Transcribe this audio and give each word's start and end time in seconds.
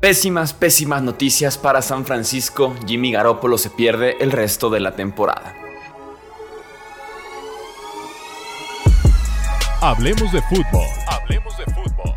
Pésimas, 0.00 0.54
pésimas 0.54 1.02
noticias 1.02 1.58
para 1.58 1.82
San 1.82 2.06
Francisco. 2.06 2.74
Jimmy 2.86 3.12
Garoppolo 3.12 3.58
se 3.58 3.68
pierde 3.68 4.16
el 4.20 4.32
resto 4.32 4.70
de 4.70 4.80
la 4.80 4.96
temporada. 4.96 5.54
Hablemos 9.82 10.32
de 10.32 10.40
fútbol. 10.40 10.86
Hablemos 11.06 11.54
de 11.58 11.64
fútbol. 11.66 12.14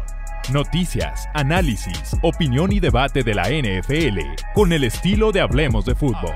Noticias, 0.54 1.28
análisis, 1.34 2.16
opinión 2.22 2.72
y 2.72 2.80
debate 2.80 3.22
de 3.22 3.34
la 3.34 3.50
NFL 3.50 4.20
con 4.54 4.72
el 4.72 4.86
estilo 4.86 5.34
de 5.34 5.42
Hablemos 5.42 5.84
de 5.84 5.96
fútbol. 5.96 6.36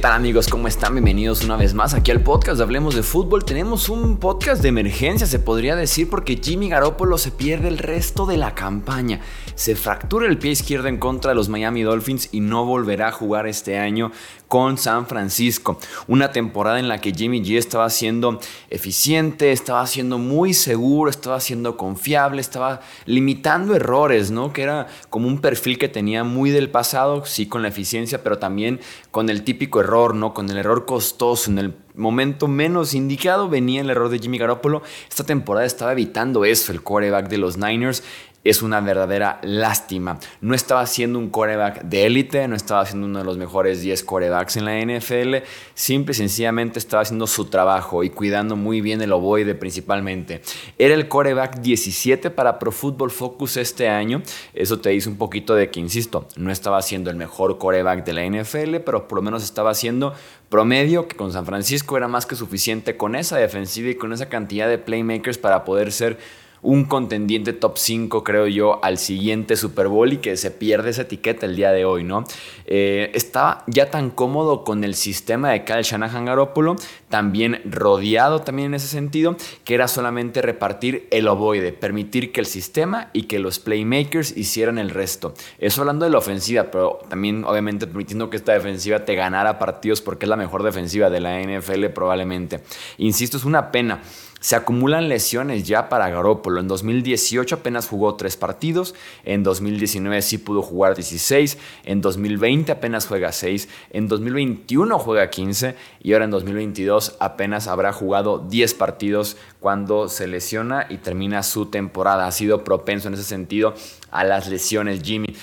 Tal 0.00 0.12
amigos? 0.12 0.48
¿Cómo 0.48 0.66
están? 0.66 0.94
Bienvenidos 0.94 1.44
una 1.44 1.56
vez 1.56 1.74
más 1.74 1.92
aquí 1.92 2.10
al 2.10 2.22
podcast 2.22 2.58
Hablemos 2.62 2.94
de 2.94 3.02
Fútbol. 3.02 3.44
Tenemos 3.44 3.90
un 3.90 4.16
podcast 4.16 4.62
de 4.62 4.70
emergencia, 4.70 5.26
se 5.26 5.38
podría 5.38 5.76
decir, 5.76 6.08
porque 6.08 6.40
Jimmy 6.42 6.70
Garoppolo 6.70 7.18
se 7.18 7.30
pierde 7.30 7.68
el 7.68 7.76
resto 7.76 8.24
de 8.24 8.38
la 8.38 8.54
campaña. 8.54 9.20
Se 9.54 9.76
fractura 9.76 10.26
el 10.26 10.38
pie 10.38 10.52
izquierdo 10.52 10.88
en 10.88 10.96
contra 10.96 11.32
de 11.32 11.34
los 11.34 11.50
Miami 11.50 11.82
Dolphins 11.82 12.30
y 12.32 12.40
no 12.40 12.64
volverá 12.64 13.08
a 13.08 13.12
jugar 13.12 13.46
este 13.46 13.78
año 13.78 14.10
con 14.50 14.78
San 14.78 15.06
Francisco. 15.06 15.78
Una 16.08 16.32
temporada 16.32 16.80
en 16.80 16.88
la 16.88 17.00
que 17.00 17.12
Jimmy 17.12 17.40
G 17.40 17.56
estaba 17.56 17.88
siendo 17.88 18.40
eficiente, 18.68 19.52
estaba 19.52 19.86
siendo 19.86 20.18
muy 20.18 20.54
seguro, 20.54 21.08
estaba 21.08 21.38
siendo 21.38 21.76
confiable, 21.76 22.40
estaba 22.40 22.80
limitando 23.06 23.76
errores, 23.76 24.32
¿no? 24.32 24.52
Que 24.52 24.62
era 24.62 24.88
como 25.08 25.28
un 25.28 25.40
perfil 25.40 25.78
que 25.78 25.88
tenía 25.88 26.24
muy 26.24 26.50
del 26.50 26.68
pasado, 26.68 27.24
sí 27.26 27.46
con 27.46 27.62
la 27.62 27.68
eficiencia, 27.68 28.24
pero 28.24 28.38
también 28.38 28.80
con 29.12 29.30
el 29.30 29.44
típico 29.44 29.78
error, 29.78 30.16
¿no? 30.16 30.34
Con 30.34 30.50
el 30.50 30.56
error 30.56 30.84
costoso 30.84 31.48
en 31.48 31.60
el 31.60 31.76
momento 31.94 32.48
menos 32.48 32.94
indicado 32.94 33.48
venía 33.48 33.82
el 33.82 33.90
error 33.90 34.08
de 34.08 34.18
Jimmy 34.18 34.38
Garoppolo. 34.38 34.82
Esta 35.08 35.24
temporada 35.24 35.66
estaba 35.66 35.92
evitando 35.92 36.44
eso, 36.44 36.72
el 36.72 36.82
quarterback 36.82 37.28
de 37.28 37.38
los 37.38 37.56
Niners 37.56 38.02
es 38.42 38.62
una 38.62 38.80
verdadera 38.80 39.38
lástima. 39.42 40.18
No 40.40 40.54
estaba 40.54 40.86
siendo 40.86 41.18
un 41.18 41.28
coreback 41.30 41.82
de 41.82 42.06
élite, 42.06 42.48
no 42.48 42.56
estaba 42.56 42.86
siendo 42.86 43.06
uno 43.06 43.18
de 43.18 43.24
los 43.24 43.36
mejores 43.36 43.82
10 43.82 44.02
corebacks 44.04 44.56
en 44.56 44.64
la 44.64 44.80
NFL, 44.80 45.44
simple 45.74 46.12
y 46.12 46.14
sencillamente 46.14 46.78
estaba 46.78 47.02
haciendo 47.02 47.26
su 47.26 47.46
trabajo 47.46 48.02
y 48.02 48.10
cuidando 48.10 48.56
muy 48.56 48.80
bien 48.80 49.02
el 49.02 49.12
ovoide 49.12 49.54
principalmente. 49.54 50.40
Era 50.78 50.94
el 50.94 51.08
coreback 51.08 51.60
17 51.60 52.30
para 52.30 52.58
Pro 52.58 52.72
Football 52.72 53.10
Focus 53.10 53.58
este 53.58 53.88
año, 53.88 54.22
eso 54.54 54.80
te 54.80 54.90
dice 54.90 55.08
un 55.08 55.16
poquito 55.16 55.54
de 55.54 55.70
que, 55.70 55.80
insisto, 55.80 56.26
no 56.36 56.50
estaba 56.50 56.80
siendo 56.82 57.10
el 57.10 57.16
mejor 57.16 57.58
coreback 57.58 58.04
de 58.04 58.12
la 58.14 58.24
NFL, 58.24 58.76
pero 58.86 59.06
por 59.06 59.16
lo 59.16 59.22
menos 59.22 59.44
estaba 59.44 59.74
siendo 59.74 60.14
promedio, 60.48 61.08
que 61.08 61.16
con 61.16 61.32
San 61.32 61.46
Francisco 61.46 61.96
era 61.96 62.08
más 62.08 62.26
que 62.26 62.36
suficiente 62.36 62.96
con 62.96 63.14
esa 63.14 63.36
defensiva 63.36 63.90
y 63.90 63.94
con 63.94 64.12
esa 64.12 64.28
cantidad 64.28 64.68
de 64.68 64.78
playmakers 64.78 65.38
para 65.38 65.64
poder 65.64 65.92
ser 65.92 66.18
un 66.62 66.84
contendiente 66.84 67.52
top 67.52 67.78
5, 67.78 68.24
creo 68.24 68.46
yo, 68.46 68.84
al 68.84 68.98
siguiente 68.98 69.56
Super 69.56 69.88
Bowl 69.88 70.12
y 70.12 70.18
que 70.18 70.36
se 70.36 70.50
pierde 70.50 70.90
esa 70.90 71.02
etiqueta 71.02 71.46
el 71.46 71.56
día 71.56 71.72
de 71.72 71.84
hoy, 71.84 72.04
¿no? 72.04 72.24
Eh, 72.66 73.10
estaba 73.14 73.64
ya 73.66 73.90
tan 73.90 74.10
cómodo 74.10 74.64
con 74.64 74.84
el 74.84 74.94
sistema 74.94 75.50
de 75.50 75.64
Kyle 75.64 75.82
Shanahan 75.82 76.26
Garoppolo, 76.26 76.76
también 77.08 77.62
rodeado 77.64 78.40
también 78.40 78.68
en 78.68 78.74
ese 78.74 78.88
sentido, 78.88 79.36
que 79.64 79.74
era 79.74 79.88
solamente 79.88 80.42
repartir 80.42 81.08
el 81.10 81.28
ovoide, 81.28 81.72
permitir 81.72 82.32
que 82.32 82.40
el 82.40 82.46
sistema 82.46 83.10
y 83.12 83.22
que 83.22 83.38
los 83.38 83.58
playmakers 83.58 84.36
hicieran 84.36 84.78
el 84.78 84.90
resto. 84.90 85.34
Eso 85.58 85.80
hablando 85.82 86.04
de 86.04 86.12
la 86.12 86.18
ofensiva, 86.18 86.64
pero 86.70 87.00
también 87.08 87.44
obviamente 87.44 87.86
permitiendo 87.86 88.30
que 88.30 88.36
esta 88.36 88.52
defensiva 88.52 89.04
te 89.04 89.14
ganara 89.14 89.58
partidos 89.58 90.00
porque 90.00 90.26
es 90.26 90.28
la 90.28 90.36
mejor 90.36 90.62
defensiva 90.62 91.10
de 91.10 91.20
la 91.20 91.40
NFL 91.40 91.86
probablemente. 91.86 92.60
Insisto, 92.98 93.36
es 93.36 93.44
una 93.44 93.72
pena. 93.72 94.00
Se 94.40 94.56
acumulan 94.56 95.10
lesiones 95.10 95.64
ya 95.64 95.90
para 95.90 96.08
Garoppolo. 96.08 96.60
En 96.60 96.68
2018 96.68 97.56
apenas 97.56 97.86
jugó 97.86 98.14
3 98.14 98.38
partidos, 98.38 98.94
en 99.24 99.42
2019 99.42 100.22
sí 100.22 100.38
pudo 100.38 100.62
jugar 100.62 100.94
16, 100.94 101.58
en 101.84 102.00
2020 102.00 102.72
apenas 102.72 103.06
juega 103.06 103.32
6, 103.32 103.68
en 103.90 104.08
2021 104.08 104.98
juega 104.98 105.28
15 105.28 105.74
y 106.02 106.14
ahora 106.14 106.24
en 106.24 106.30
2022 106.30 107.16
apenas 107.20 107.66
habrá 107.66 107.92
jugado 107.92 108.38
10 108.38 108.72
partidos 108.74 109.36
cuando 109.60 110.08
se 110.08 110.26
lesiona 110.26 110.86
y 110.88 110.96
termina 110.96 111.42
su 111.42 111.66
temporada. 111.66 112.26
Ha 112.26 112.32
sido 112.32 112.64
propenso 112.64 113.08
en 113.08 113.14
ese 113.14 113.24
sentido 113.24 113.74
a 114.10 114.24
las 114.24 114.48
lesiones 114.48 115.02
Jimmy. 115.02 115.36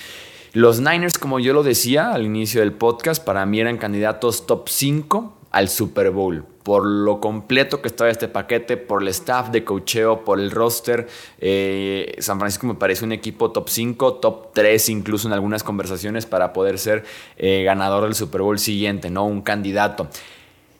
Los 0.54 0.80
Niners, 0.80 1.18
como 1.18 1.38
yo 1.38 1.52
lo 1.52 1.62
decía 1.62 2.12
al 2.12 2.24
inicio 2.24 2.62
del 2.62 2.72
podcast, 2.72 3.22
para 3.22 3.46
mí 3.46 3.60
eran 3.60 3.78
candidatos 3.78 4.44
top 4.46 4.68
5 4.68 5.38
al 5.52 5.68
Super 5.68 6.10
Bowl 6.10 6.57
por 6.68 6.84
lo 6.84 7.18
completo 7.18 7.80
que 7.80 7.88
estaba 7.88 8.10
este 8.10 8.28
paquete, 8.28 8.76
por 8.76 9.00
el 9.00 9.08
staff 9.08 9.48
de 9.48 9.64
cocheo, 9.64 10.22
por 10.22 10.38
el 10.38 10.50
roster. 10.50 11.08
Eh, 11.38 12.14
San 12.18 12.38
Francisco 12.38 12.66
me 12.66 12.74
parece 12.74 13.06
un 13.06 13.12
equipo 13.12 13.52
top 13.52 13.70
5, 13.70 14.16
top 14.16 14.52
3 14.52 14.90
incluso 14.90 15.28
en 15.28 15.32
algunas 15.32 15.62
conversaciones 15.62 16.26
para 16.26 16.52
poder 16.52 16.78
ser 16.78 17.04
eh, 17.38 17.62
ganador 17.62 18.04
del 18.04 18.14
Super 18.14 18.42
Bowl 18.42 18.58
siguiente, 18.58 19.08
¿no? 19.08 19.24
Un 19.24 19.40
candidato. 19.40 20.08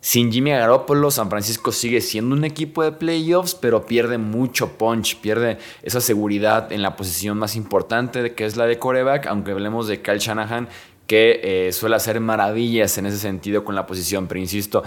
Sin 0.02 0.30
Jimmy 0.30 0.50
Garoppolo, 0.50 1.10
San 1.10 1.30
Francisco 1.30 1.72
sigue 1.72 2.02
siendo 2.02 2.36
un 2.36 2.44
equipo 2.44 2.82
de 2.82 2.92
playoffs, 2.92 3.54
pero 3.54 3.86
pierde 3.86 4.18
mucho 4.18 4.76
punch, 4.76 5.16
pierde 5.22 5.56
esa 5.82 6.02
seguridad 6.02 6.70
en 6.70 6.82
la 6.82 6.96
posición 6.96 7.38
más 7.38 7.56
importante, 7.56 8.34
que 8.34 8.44
es 8.44 8.58
la 8.58 8.66
de 8.66 8.78
coreback, 8.78 9.26
aunque 9.26 9.52
hablemos 9.52 9.88
de 9.88 10.02
Kyle 10.02 10.18
Shanahan, 10.18 10.68
que 11.08 11.40
eh, 11.42 11.72
suele 11.72 11.96
hacer 11.96 12.20
maravillas 12.20 12.98
en 12.98 13.06
ese 13.06 13.16
sentido 13.16 13.64
con 13.64 13.74
la 13.74 13.86
posición, 13.86 14.28
pero 14.28 14.38
insisto, 14.40 14.84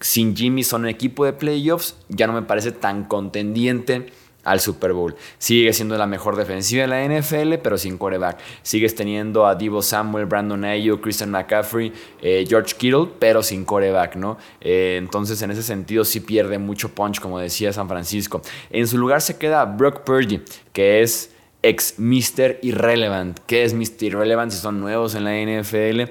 sin 0.00 0.34
Jimmy 0.34 0.64
son 0.64 0.82
un 0.82 0.88
equipo 0.88 1.24
de 1.24 1.32
playoffs, 1.32 1.96
ya 2.08 2.26
no 2.26 2.32
me 2.32 2.42
parece 2.42 2.72
tan 2.72 3.04
contendiente 3.04 4.12
al 4.44 4.60
Super 4.60 4.92
Bowl. 4.92 5.14
Sigue 5.38 5.72
siendo 5.72 5.96
la 5.98 6.06
mejor 6.06 6.36
defensiva 6.36 6.82
de 6.82 6.88
la 6.88 7.04
NFL, 7.04 7.56
pero 7.62 7.76
sin 7.76 7.98
quarterback. 7.98 8.38
Sigues 8.62 8.94
teniendo 8.94 9.46
a 9.46 9.54
Divo 9.54 9.82
Samuel, 9.82 10.26
Brandon 10.26 10.64
Ayuk, 10.64 11.02
Christian 11.02 11.30
McCaffrey, 11.30 11.92
eh, 12.22 12.44
George 12.48 12.74
Kittle, 12.76 13.08
pero 13.18 13.42
sin 13.42 13.64
quarterback, 13.64 14.16
¿no? 14.16 14.38
Eh, 14.60 14.96
entonces, 14.98 15.40
en 15.42 15.50
ese 15.50 15.62
sentido, 15.62 16.04
sí 16.04 16.20
pierde 16.20 16.58
mucho 16.58 16.88
punch, 16.88 17.20
como 17.20 17.38
decía 17.38 17.72
San 17.72 17.88
Francisco. 17.88 18.40
En 18.70 18.86
su 18.86 18.98
lugar 18.98 19.20
se 19.20 19.36
queda 19.36 19.64
Brock 19.64 20.04
Purdy, 20.04 20.42
que 20.72 21.02
es 21.02 21.32
ex 21.62 21.98
Mr. 21.98 22.58
Irrelevant. 22.62 23.38
¿Qué 23.46 23.64
es 23.64 23.74
Mr. 23.74 24.04
Irrelevant 24.04 24.52
si 24.52 24.58
son 24.58 24.80
nuevos 24.80 25.14
en 25.14 25.24
la 25.24 25.34
NFL? 25.34 26.10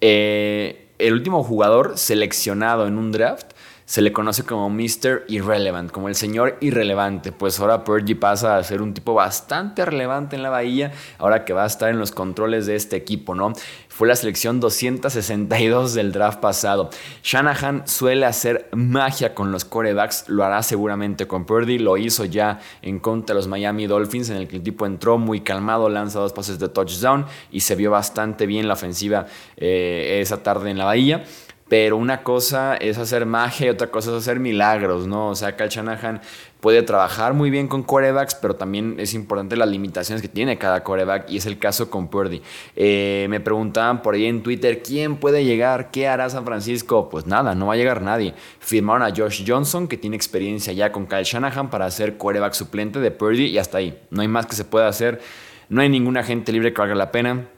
Eh 0.00 0.65
el 0.98 1.12
último 1.12 1.42
jugador 1.42 1.98
seleccionado 1.98 2.86
en 2.86 2.98
un 2.98 3.12
draft 3.12 3.52
se 3.86 4.02
le 4.02 4.12
conoce 4.12 4.42
como 4.42 4.68
Mr. 4.68 5.24
Irrelevant, 5.28 5.92
como 5.92 6.08
el 6.08 6.16
señor 6.16 6.56
irrelevante. 6.60 7.30
Pues 7.30 7.60
ahora 7.60 7.84
Purdy 7.84 8.16
pasa 8.16 8.56
a 8.56 8.64
ser 8.64 8.82
un 8.82 8.92
tipo 8.92 9.14
bastante 9.14 9.84
relevante 9.84 10.34
en 10.34 10.42
la 10.42 10.50
bahía, 10.50 10.92
ahora 11.18 11.44
que 11.44 11.52
va 11.52 11.62
a 11.62 11.66
estar 11.66 11.88
en 11.88 12.00
los 12.00 12.10
controles 12.10 12.66
de 12.66 12.74
este 12.74 12.96
equipo, 12.96 13.36
¿no? 13.36 13.52
Fue 13.88 14.08
la 14.08 14.16
selección 14.16 14.58
262 14.58 15.94
del 15.94 16.10
draft 16.10 16.40
pasado. 16.40 16.90
Shanahan 17.22 17.86
suele 17.86 18.26
hacer 18.26 18.68
magia 18.72 19.34
con 19.34 19.52
los 19.52 19.64
corebacks, 19.64 20.28
lo 20.28 20.44
hará 20.44 20.64
seguramente 20.64 21.28
con 21.28 21.46
Purdy, 21.46 21.78
lo 21.78 21.96
hizo 21.96 22.24
ya 22.24 22.58
en 22.82 22.98
contra 22.98 23.34
de 23.34 23.38
los 23.38 23.46
Miami 23.46 23.86
Dolphins, 23.86 24.30
en 24.30 24.36
el 24.38 24.48
que 24.48 24.56
el 24.56 24.62
tipo 24.64 24.84
entró 24.84 25.16
muy 25.16 25.42
calmado, 25.42 25.88
lanza 25.88 26.18
dos 26.18 26.32
pases 26.32 26.58
de 26.58 26.68
touchdown 26.68 27.24
y 27.52 27.60
se 27.60 27.76
vio 27.76 27.92
bastante 27.92 28.46
bien 28.46 28.66
la 28.66 28.74
ofensiva 28.74 29.26
eh, 29.56 30.18
esa 30.20 30.42
tarde 30.42 30.70
en 30.70 30.78
la 30.78 30.86
bahía. 30.86 31.24
Pero 31.68 31.96
una 31.96 32.22
cosa 32.22 32.76
es 32.76 32.96
hacer 32.96 33.26
magia 33.26 33.66
y 33.66 33.70
otra 33.70 33.88
cosa 33.88 34.10
es 34.10 34.18
hacer 34.18 34.38
milagros, 34.38 35.08
¿no? 35.08 35.30
O 35.30 35.34
sea, 35.34 35.56
Kyle 35.56 35.68
Shanahan 35.68 36.20
puede 36.60 36.82
trabajar 36.82 37.34
muy 37.34 37.50
bien 37.50 37.66
con 37.66 37.82
corebacks, 37.82 38.36
pero 38.36 38.54
también 38.54 38.96
es 38.98 39.14
importante 39.14 39.56
las 39.56 39.68
limitaciones 39.68 40.22
que 40.22 40.28
tiene 40.28 40.58
cada 40.58 40.84
coreback 40.84 41.28
y 41.28 41.38
es 41.38 41.46
el 41.46 41.58
caso 41.58 41.90
con 41.90 42.08
Purdy. 42.08 42.40
Eh, 42.76 43.26
me 43.30 43.40
preguntaban 43.40 44.00
por 44.00 44.14
ahí 44.14 44.26
en 44.26 44.44
Twitter, 44.44 44.80
¿quién 44.80 45.16
puede 45.16 45.44
llegar? 45.44 45.90
¿Qué 45.90 46.06
hará 46.06 46.30
San 46.30 46.44
Francisco? 46.44 47.08
Pues 47.08 47.26
nada, 47.26 47.56
no 47.56 47.66
va 47.66 47.74
a 47.74 47.76
llegar 47.76 48.00
nadie. 48.00 48.34
Firmaron 48.60 49.02
a 49.02 49.14
Josh 49.14 49.44
Johnson, 49.44 49.88
que 49.88 49.96
tiene 49.96 50.14
experiencia 50.14 50.72
ya 50.72 50.92
con 50.92 51.06
Kyle 51.06 51.24
Shanahan 51.24 51.68
para 51.68 51.90
ser 51.90 52.16
coreback 52.16 52.52
suplente 52.52 53.00
de 53.00 53.10
Purdy 53.10 53.46
y 53.46 53.58
hasta 53.58 53.78
ahí. 53.78 53.98
No 54.10 54.22
hay 54.22 54.28
más 54.28 54.46
que 54.46 54.54
se 54.54 54.64
pueda 54.64 54.86
hacer. 54.86 55.20
No 55.68 55.80
hay 55.80 55.88
ningún 55.88 56.16
agente 56.16 56.52
libre 56.52 56.72
que 56.72 56.80
valga 56.80 56.94
la 56.94 57.10
pena. 57.10 57.48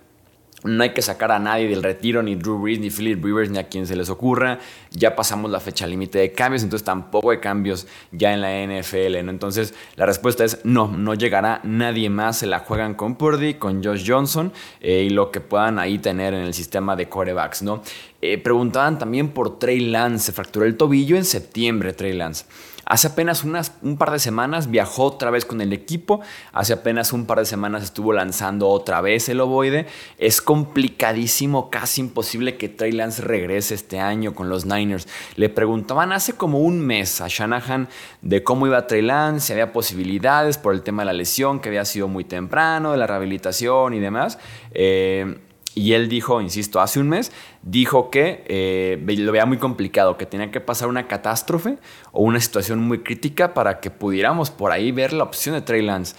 No 0.65 0.83
hay 0.83 0.91
que 0.91 1.03
sacar 1.03 1.31
a 1.31 1.39
nadie 1.39 1.69
del 1.69 1.85
retiro, 1.85 2.21
ni 2.21 2.35
Drew 2.35 2.59
Brees, 2.59 2.81
ni 2.81 2.91
Philip 2.91 3.25
Rivers, 3.25 3.49
ni 3.49 3.59
a 3.59 3.69
quien 3.69 3.87
se 3.87 3.95
les 3.95 4.11
ocurra. 4.11 4.59
Ya 4.91 5.15
pasamos 5.15 5.53
la 5.53 5.61
fecha 5.61 5.87
límite 5.87 6.19
de 6.19 6.33
cambios, 6.33 6.65
entonces 6.65 6.85
tampoco 6.85 7.31
hay 7.31 7.39
cambios 7.39 7.87
ya 8.11 8.35
en 8.35 8.41
la 8.41 8.51
NFL. 8.51 9.25
¿no? 9.25 9.31
Entonces 9.31 9.73
la 9.95 10.05
respuesta 10.05 10.45
es 10.45 10.65
no, 10.65 10.89
no 10.89 11.15
llegará 11.15 11.61
nadie 11.63 12.11
más. 12.11 12.39
Se 12.39 12.47
la 12.47 12.59
juegan 12.59 12.95
con 12.95 13.15
Purdy, 13.15 13.55
con 13.55 13.85
Josh 13.85 14.05
Johnson 14.05 14.53
eh, 14.81 15.05
y 15.07 15.11
lo 15.11 15.31
que 15.31 15.41
puedan 15.41 15.79
ahí 15.79 15.99
tener 15.99 16.35
en 16.35 16.43
el 16.43 16.55
sistema 16.55 16.97
de 16.97 17.09
corebacks. 17.09 17.63
¿no? 17.63 17.83
Eh, 18.21 18.39
preguntaban 18.39 18.99
también 18.99 19.29
por 19.29 19.59
Trey 19.59 19.81
Lance. 19.81 20.27
Se 20.27 20.33
fracturó 20.33 20.67
el 20.67 20.77
tobillo 20.77 21.17
en 21.17 21.25
septiembre, 21.25 21.93
Trey 21.93 22.15
Lance. 22.15 22.45
Hace 22.91 23.09
apenas 23.09 23.45
un 23.83 23.99
par 23.99 24.11
de 24.13 24.19
semanas 24.19 24.71
viajó 24.71 25.05
otra 25.05 25.31
vez 25.31 25.45
con 25.45 25.61
el 25.61 25.75
equipo, 25.75 26.23
hace 26.55 26.73
apenas 26.73 27.13
un 27.13 27.27
par 27.27 27.39
de 27.39 27.45
semanas 27.45 27.83
estuvo 27.83 28.15
lanzando 28.15 28.67
otra 28.67 29.03
vez 29.03 29.29
el 29.29 29.43
ovoide. 29.43 29.87
Es 30.17 30.41
complicadísimo, 30.41 31.69
casi 31.69 32.01
imposible 32.01 32.57
que 32.57 32.71
Trey 32.71 32.93
Lance 32.93 33.21
regrese 33.21 33.75
este 33.75 34.01
año 34.01 34.35
con 34.35 34.49
los 34.49 34.65
Niners. 34.65 35.07
Le 35.37 35.51
preguntaban 35.51 36.13
hace 36.13 36.33
como 36.33 36.61
un 36.61 36.81
mes 36.81 37.21
a 37.21 37.29
Shanahan 37.29 37.89
de 38.23 38.43
cómo 38.43 38.67
iba 38.67 38.87
Trey 38.87 39.03
Lance, 39.03 39.49
si 39.49 39.53
había 39.53 39.71
posibilidades 39.71 40.57
por 40.57 40.73
el 40.73 40.81
tema 40.81 41.03
de 41.03 41.07
la 41.07 41.13
lesión 41.13 41.61
que 41.61 41.69
había 41.69 41.85
sido 41.85 42.09
muy 42.09 42.25
temprano, 42.25 42.93
de 42.93 42.97
la 42.97 43.07
rehabilitación 43.07 43.93
y 43.93 44.01
demás. 44.01 44.39
Eh, 44.73 45.37
y 45.79 45.93
él 45.93 46.09
dijo, 46.09 46.41
insisto, 46.41 46.81
hace 46.81 46.99
un 46.99 47.09
mes, 47.09 47.31
dijo 47.63 48.11
que 48.11 48.45
eh, 48.49 49.01
lo 49.19 49.31
veía 49.31 49.47
muy 49.47 49.59
complicado, 49.59 50.17
que 50.17 50.27
tenía 50.27 50.51
que 50.51 50.61
pasar 50.61 50.89
una 50.89 51.07
catástrofe 51.07 51.79
o 52.11 52.23
una 52.23 52.41
situación 52.41 52.81
muy 52.81 52.99
crítica 52.99 53.55
para 53.55 53.79
que 53.79 53.91
pudiéramos 53.91 54.51
por 54.51 54.73
ahí 54.73 54.91
ver 54.91 55.13
la 55.13 55.23
opción 55.23 55.55
de 55.55 55.61
Trey 55.61 55.83
Lance. 55.83 56.17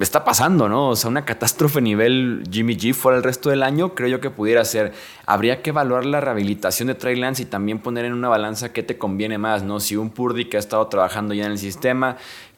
Está 0.00 0.24
pasando, 0.24 0.68
¿no? 0.68 0.88
O 0.88 0.96
sea, 0.96 1.08
una 1.08 1.24
catástrofe 1.24 1.80
nivel 1.80 2.42
Jimmy 2.50 2.74
G 2.76 2.92
fuera 2.92 3.18
el 3.18 3.22
resto 3.22 3.50
del 3.50 3.62
año, 3.62 3.94
creo 3.94 4.08
yo 4.08 4.20
que 4.20 4.30
pudiera 4.30 4.64
ser. 4.64 4.92
Habría 5.26 5.62
que 5.62 5.70
evaluar 5.70 6.04
la 6.04 6.20
rehabilitación 6.20 6.88
de 6.88 6.96
Trey 6.96 7.14
Lance 7.14 7.44
y 7.44 7.46
también 7.46 7.78
poner 7.78 8.04
en 8.04 8.14
una 8.14 8.28
balanza 8.28 8.72
qué 8.72 8.82
te 8.82 8.98
conviene 8.98 9.38
más, 9.38 9.62
¿no? 9.62 9.78
Si 9.78 9.94
un 9.94 10.10
Purdy 10.10 10.46
que 10.46 10.56
ha 10.56 10.60
estado 10.60 10.88
trabajando 10.88 11.34
ya 11.34 11.46
en 11.46 11.52
el 11.52 11.58
sistema, 11.58 12.16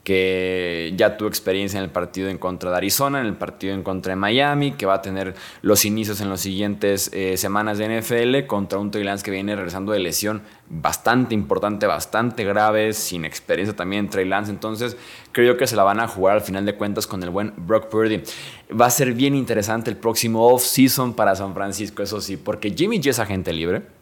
que 0.08 0.94
ya 0.96 1.18
tuvo 1.18 1.28
experiencia 1.28 1.76
en 1.76 1.84
el 1.84 1.90
partido 1.90 2.30
en 2.30 2.38
contra 2.38 2.70
de 2.70 2.78
Arizona, 2.78 3.20
en 3.20 3.26
el 3.26 3.34
partido 3.34 3.74
en 3.74 3.82
contra 3.82 4.12
de 4.12 4.16
Miami, 4.16 4.72
que 4.72 4.86
va 4.86 4.94
a 4.94 5.02
tener 5.02 5.34
los 5.60 5.84
inicios 5.84 6.22
en 6.22 6.30
las 6.30 6.40
siguientes 6.40 7.10
eh, 7.12 7.36
semanas 7.36 7.76
de 7.76 8.00
NFL 8.00 8.46
contra 8.46 8.78
un 8.78 8.90
Trey 8.90 9.04
Lance 9.04 9.22
que 9.22 9.30
viene 9.30 9.54
regresando 9.54 9.92
de 9.92 9.98
lesión 9.98 10.40
bastante 10.70 11.34
importante, 11.34 11.86
bastante 11.86 12.42
grave, 12.44 12.94
sin 12.94 13.26
experiencia 13.26 13.76
también 13.76 14.08
Trey 14.08 14.24
Lance. 14.24 14.50
Entonces, 14.50 14.96
creo 15.32 15.58
que 15.58 15.66
se 15.66 15.76
la 15.76 15.82
van 15.82 16.00
a 16.00 16.08
jugar 16.08 16.36
al 16.36 16.42
final 16.42 16.64
de 16.64 16.74
cuentas 16.74 17.06
con 17.06 17.22
el 17.22 17.28
buen 17.28 17.52
Brock 17.58 17.90
Purdy. 17.90 18.22
Va 18.80 18.86
a 18.86 18.90
ser 18.90 19.12
bien 19.12 19.34
interesante 19.34 19.90
el 19.90 19.98
próximo 19.98 20.48
off-season 20.48 21.12
para 21.12 21.36
San 21.36 21.52
Francisco, 21.52 22.02
eso 22.02 22.22
sí, 22.22 22.38
porque 22.38 22.70
Jimmy 22.70 22.98
G 22.98 23.10
es 23.10 23.18
agente 23.18 23.52
libre 23.52 23.97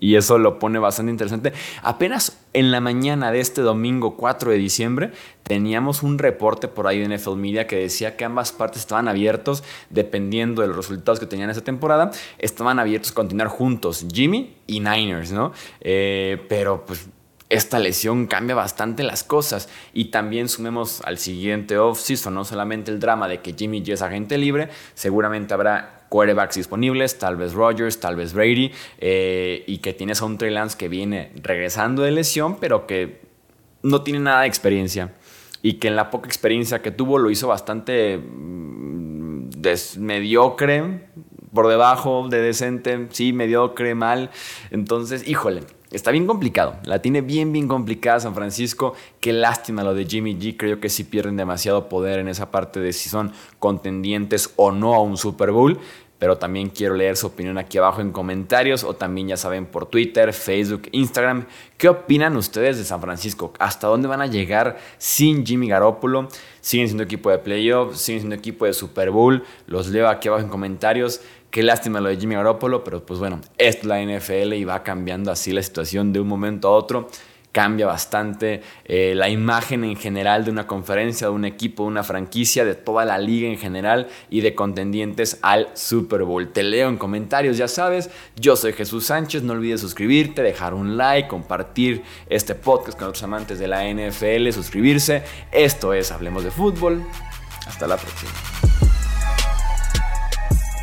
y 0.00 0.16
eso 0.16 0.38
lo 0.38 0.58
pone 0.58 0.78
bastante 0.78 1.10
interesante. 1.10 1.52
Apenas 1.82 2.38
en 2.52 2.70
la 2.70 2.80
mañana 2.80 3.32
de 3.32 3.40
este 3.40 3.62
domingo 3.62 4.16
4 4.16 4.50
de 4.50 4.58
diciembre 4.58 5.12
teníamos 5.42 6.02
un 6.02 6.18
reporte 6.18 6.68
por 6.68 6.86
ahí 6.86 7.00
de 7.00 7.16
NFL 7.16 7.36
Media 7.36 7.66
que 7.66 7.76
decía 7.76 8.16
que 8.16 8.24
ambas 8.24 8.52
partes 8.52 8.80
estaban 8.80 9.08
abiertos, 9.08 9.62
dependiendo 9.90 10.62
de 10.62 10.68
los 10.68 10.76
resultados 10.76 11.20
que 11.20 11.26
tenían 11.26 11.50
esa 11.50 11.62
temporada, 11.62 12.10
estaban 12.38 12.78
abiertos 12.78 13.12
a 13.12 13.14
continuar 13.14 13.48
juntos, 13.48 14.06
Jimmy 14.12 14.56
y 14.66 14.80
Niners, 14.80 15.32
¿no? 15.32 15.52
Eh, 15.80 16.44
pero 16.48 16.84
pues 16.84 17.08
esta 17.48 17.78
lesión 17.78 18.26
cambia 18.26 18.54
bastante 18.54 19.02
las 19.02 19.22
cosas. 19.22 19.68
Y 19.92 20.06
también 20.06 20.48
sumemos 20.48 21.00
al 21.02 21.18
siguiente 21.18 21.78
off-season, 21.78 22.34
no 22.34 22.44
solamente 22.44 22.90
el 22.90 22.98
drama 22.98 23.28
de 23.28 23.40
que 23.40 23.54
Jimmy 23.54 23.82
G 23.82 23.92
es 23.92 24.02
agente 24.02 24.38
libre, 24.38 24.68
seguramente 24.94 25.54
habrá 25.54 25.95
quarterbacks 26.08 26.56
disponibles, 26.56 27.18
tal 27.18 27.36
vez 27.36 27.52
Rodgers, 27.52 28.00
tal 28.00 28.16
vez 28.16 28.32
Brady, 28.32 28.72
eh, 28.98 29.64
y 29.66 29.78
que 29.78 29.92
tienes 29.92 30.22
a 30.22 30.26
un 30.26 30.38
Trey 30.38 30.52
Lance 30.52 30.76
que 30.76 30.88
viene 30.88 31.32
regresando 31.42 32.02
de 32.02 32.10
lesión, 32.10 32.58
pero 32.58 32.86
que 32.86 33.20
no 33.82 34.02
tiene 34.02 34.20
nada 34.20 34.42
de 34.42 34.48
experiencia. 34.48 35.14
Y 35.62 35.74
que 35.74 35.88
en 35.88 35.96
la 35.96 36.10
poca 36.10 36.26
experiencia 36.28 36.82
que 36.82 36.90
tuvo 36.90 37.18
lo 37.18 37.30
hizo 37.30 37.48
bastante 37.48 38.18
mm, 38.18 39.50
mediocre, 39.98 41.06
por 41.52 41.68
debajo 41.68 42.28
de 42.28 42.40
decente, 42.40 43.08
sí, 43.10 43.32
mediocre, 43.32 43.94
mal. 43.94 44.30
Entonces, 44.70 45.26
híjole, 45.26 45.62
está 45.90 46.10
bien 46.10 46.26
complicado. 46.26 46.76
La 46.84 47.00
tiene 47.00 47.20
bien, 47.20 47.52
bien 47.52 47.68
complicada 47.68 48.20
San 48.20 48.34
Francisco. 48.34 48.94
Qué 49.20 49.32
lástima 49.32 49.84
lo 49.84 49.94
de 49.94 50.06
Jimmy 50.06 50.36
G. 50.36 50.56
Creo 50.56 50.80
que 50.80 50.88
sí 50.88 51.04
pierden 51.04 51.36
demasiado 51.36 51.88
poder 51.88 52.18
en 52.18 52.28
esa 52.28 52.50
parte 52.50 52.80
de 52.80 52.92
si 52.92 53.08
son 53.08 53.32
contendientes 53.58 54.52
o 54.56 54.72
no 54.72 54.94
a 54.94 55.02
un 55.02 55.16
Super 55.16 55.50
Bowl. 55.50 55.78
Pero 56.18 56.38
también 56.38 56.70
quiero 56.70 56.94
leer 56.94 57.16
su 57.16 57.26
opinión 57.26 57.58
aquí 57.58 57.76
abajo 57.76 58.00
en 58.00 58.10
comentarios 58.10 58.84
o 58.84 58.94
también 58.94 59.28
ya 59.28 59.36
saben 59.36 59.66
por 59.66 59.86
Twitter, 59.86 60.32
Facebook, 60.32 60.88
Instagram. 60.92 61.46
¿Qué 61.76 61.88
opinan 61.88 62.36
ustedes 62.36 62.78
de 62.78 62.84
San 62.84 63.00
Francisco? 63.02 63.52
¿Hasta 63.58 63.86
dónde 63.86 64.08
van 64.08 64.22
a 64.22 64.26
llegar 64.26 64.78
sin 64.96 65.44
Jimmy 65.44 65.68
Garoppolo? 65.68 66.28
¿Siguen 66.60 66.88
siendo 66.88 67.04
equipo 67.04 67.30
de 67.30 67.38
playoffs? 67.38 67.98
¿Siguen 68.00 68.20
siendo 68.20 68.36
equipo 68.36 68.64
de 68.64 68.72
Super 68.72 69.10
Bowl? 69.10 69.44
Los 69.66 69.88
leo 69.88 70.08
aquí 70.08 70.28
abajo 70.28 70.42
en 70.42 70.48
comentarios. 70.48 71.20
Qué 71.50 71.62
lástima 71.62 72.00
lo 72.00 72.08
de 72.08 72.16
Jimmy 72.16 72.34
Garoppolo, 72.34 72.82
pero 72.82 73.04
pues 73.04 73.20
bueno, 73.20 73.40
es 73.58 73.84
la 73.84 74.02
NFL 74.02 74.54
y 74.54 74.64
va 74.64 74.82
cambiando 74.82 75.30
así 75.30 75.52
la 75.52 75.62
situación 75.62 76.12
de 76.12 76.20
un 76.20 76.28
momento 76.28 76.68
a 76.68 76.72
otro. 76.72 77.08
Cambia 77.56 77.86
bastante 77.86 78.60
eh, 78.84 79.14
la 79.16 79.30
imagen 79.30 79.82
en 79.82 79.96
general 79.96 80.44
de 80.44 80.50
una 80.50 80.66
conferencia, 80.66 81.28
de 81.28 81.32
un 81.32 81.46
equipo, 81.46 81.84
de 81.84 81.88
una 81.88 82.02
franquicia, 82.02 82.66
de 82.66 82.74
toda 82.74 83.06
la 83.06 83.16
liga 83.16 83.48
en 83.48 83.56
general 83.56 84.08
y 84.28 84.42
de 84.42 84.54
contendientes 84.54 85.38
al 85.40 85.70
Super 85.72 86.24
Bowl. 86.24 86.52
Te 86.52 86.62
leo 86.62 86.90
en 86.90 86.98
comentarios, 86.98 87.56
ya 87.56 87.66
sabes. 87.66 88.10
Yo 88.38 88.56
soy 88.56 88.74
Jesús 88.74 89.06
Sánchez. 89.06 89.42
No 89.42 89.54
olvides 89.54 89.80
suscribirte, 89.80 90.42
dejar 90.42 90.74
un 90.74 90.98
like, 90.98 91.28
compartir 91.28 92.02
este 92.28 92.54
podcast 92.54 92.98
con 92.98 93.08
otros 93.08 93.22
amantes 93.22 93.58
de 93.58 93.68
la 93.68 93.84
NFL, 93.90 94.50
suscribirse. 94.50 95.22
Esto 95.50 95.94
es 95.94 96.12
Hablemos 96.12 96.44
de 96.44 96.50
Fútbol. 96.50 97.06
Hasta 97.66 97.86
la 97.86 97.96
próxima. 97.96 98.32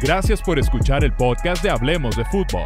Gracias 0.02 0.42
por 0.42 0.58
escuchar 0.58 1.04
el 1.04 1.14
podcast 1.14 1.62
de 1.62 1.70
Hablemos 1.70 2.18
de 2.18 2.26
Fútbol. 2.26 2.66